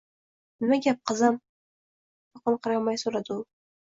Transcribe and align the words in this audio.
Nima 0.63 0.77
gap, 0.85 1.01
qizim?– 1.11 1.37
yoqinqiramay 2.39 2.99
soʻradi 3.03 3.37
u. 3.37 3.39